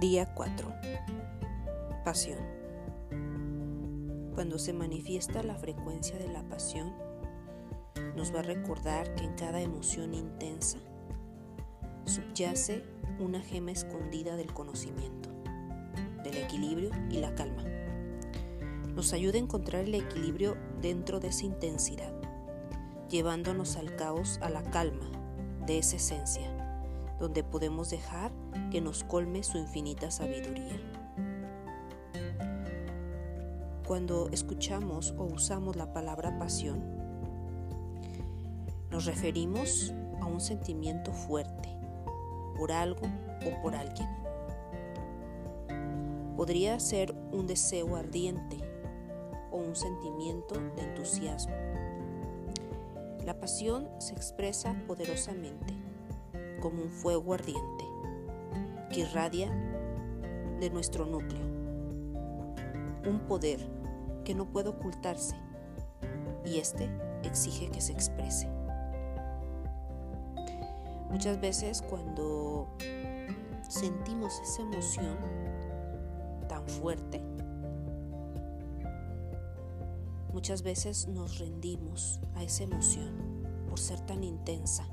[0.00, 0.72] Día 4.
[2.04, 2.38] Pasión.
[4.32, 6.94] Cuando se manifiesta la frecuencia de la pasión,
[8.14, 10.78] nos va a recordar que en cada emoción intensa
[12.04, 12.84] subyace
[13.18, 15.30] una gema escondida del conocimiento,
[16.22, 17.64] del equilibrio y la calma.
[18.94, 22.12] Nos ayuda a encontrar el equilibrio dentro de esa intensidad,
[23.10, 25.10] llevándonos al caos a la calma
[25.66, 26.57] de esa esencia
[27.18, 28.32] donde podemos dejar
[28.70, 30.80] que nos colme su infinita sabiduría.
[33.86, 36.82] Cuando escuchamos o usamos la palabra pasión,
[38.90, 41.68] nos referimos a un sentimiento fuerte
[42.56, 43.06] por algo
[43.46, 44.08] o por alguien.
[46.36, 48.58] Podría ser un deseo ardiente
[49.50, 51.54] o un sentimiento de entusiasmo.
[53.24, 55.87] La pasión se expresa poderosamente
[56.60, 57.84] como un fuego ardiente
[58.90, 59.50] que irradia
[60.60, 61.46] de nuestro núcleo.
[63.06, 63.60] Un poder
[64.24, 65.36] que no puede ocultarse
[66.44, 66.88] y este
[67.22, 68.48] exige que se exprese.
[71.10, 72.68] Muchas veces cuando
[73.68, 75.16] sentimos esa emoción
[76.48, 77.22] tan fuerte,
[80.32, 83.14] muchas veces nos rendimos a esa emoción
[83.68, 84.86] por ser tan intensa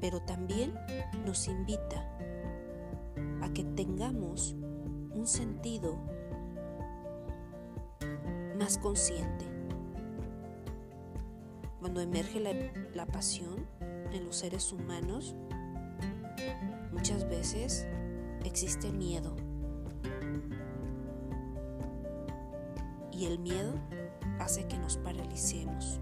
[0.00, 0.74] pero también
[1.24, 2.08] nos invita
[3.42, 4.56] a que tengamos
[5.12, 5.96] un sentido
[8.58, 9.46] más consciente.
[11.80, 12.40] Cuando emerge
[12.94, 13.66] la, pasión
[14.12, 15.34] en los seres humanos,
[16.92, 17.86] muchas veces
[18.44, 19.34] existe miedo.
[23.12, 23.74] Y el miedo
[24.38, 26.00] hace que nos paralicemos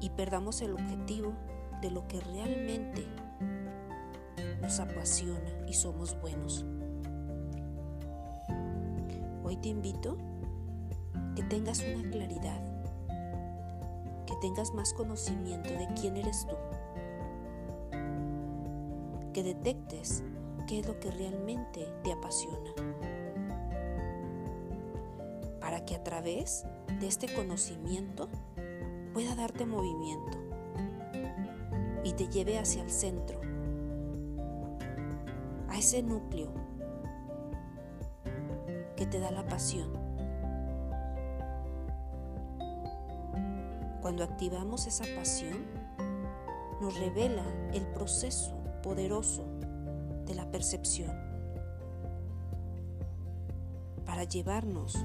[0.00, 1.32] y perdamos el objetivo
[1.80, 3.06] de lo que realmente
[4.60, 6.64] nos apasiona y somos buenos.
[9.44, 10.16] Hoy te invito
[11.36, 12.60] que tengas una claridad,
[14.26, 16.56] que tengas más conocimiento de quién eres tú,
[19.32, 20.24] que detectes
[20.66, 22.72] qué es lo que realmente te apasiona,
[25.60, 26.64] para que a través
[27.00, 28.28] de este conocimiento
[29.14, 30.47] pueda darte movimiento
[32.04, 33.40] y te lleve hacia el centro,
[35.68, 36.52] a ese núcleo
[38.96, 39.92] que te da la pasión.
[44.00, 45.66] Cuando activamos esa pasión,
[46.80, 49.44] nos revela el proceso poderoso
[50.24, 51.12] de la percepción
[54.06, 54.96] para llevarnos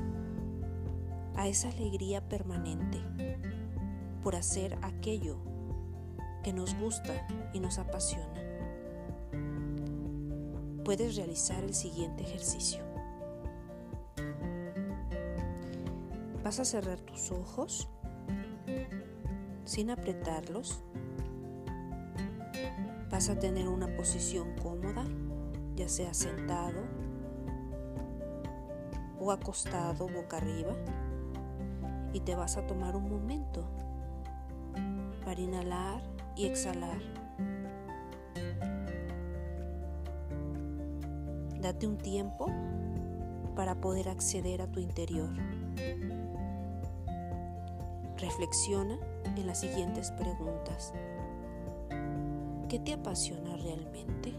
[1.35, 2.99] a esa alegría permanente
[4.23, 5.52] por hacer aquello
[6.43, 8.41] que nos gusta y nos apasiona.
[10.83, 12.83] Puedes realizar el siguiente ejercicio.
[16.43, 17.87] Vas a cerrar tus ojos
[19.63, 20.83] sin apretarlos.
[23.09, 25.05] Vas a tener una posición cómoda,
[25.75, 26.81] ya sea sentado
[29.19, 30.75] o acostado boca arriba.
[32.11, 33.65] Y te vas a tomar un momento
[35.23, 36.99] para inhalar y exhalar.
[41.61, 42.47] Date un tiempo
[43.55, 45.29] para poder acceder a tu interior.
[48.17, 48.97] Reflexiona
[49.38, 50.94] en las siguientes preguntas.
[52.69, 54.33] ¿Qué te apasiona realmente?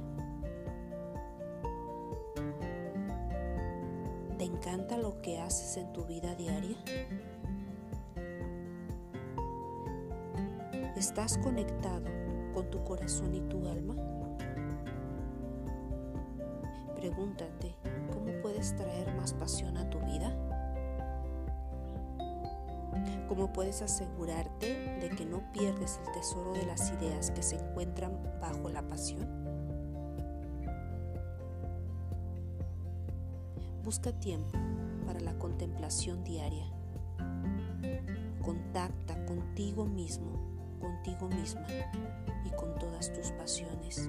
[4.39, 6.77] ¿Te encanta lo que haces en tu vida diaria?
[11.05, 12.07] ¿Estás conectado
[12.55, 13.95] con tu corazón y tu alma?
[16.97, 17.77] Pregúntate,
[18.11, 20.35] ¿cómo puedes traer más pasión a tu vida?
[23.29, 28.19] ¿Cómo puedes asegurarte de que no pierdes el tesoro de las ideas que se encuentran
[28.41, 29.29] bajo la pasión?
[33.85, 34.59] Busca tiempo
[35.05, 36.65] para la contemplación diaria.
[38.43, 41.67] Contacta contigo mismo contigo misma
[42.45, 44.09] y con todas tus pasiones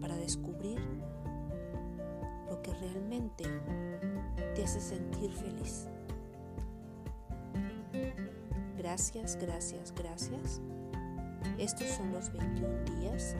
[0.00, 0.80] para descubrir
[2.50, 3.44] lo que realmente
[4.54, 5.88] te hace sentir feliz.
[8.76, 10.60] Gracias, gracias, gracias.
[11.58, 13.34] Estos son los 21 días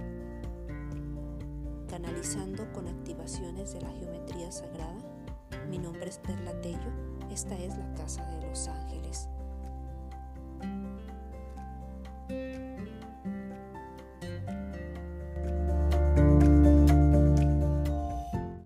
[1.88, 4.99] canalizando con activaciones de la geometría sagrada.
[5.69, 6.90] Mi nombre es Perla Tello.
[7.31, 8.69] Esta es la Casa de los